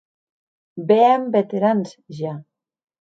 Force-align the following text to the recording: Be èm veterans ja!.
Be 0.91 0.97
èm 1.13 1.29
veterans 1.35 1.93
ja!. 2.21 2.33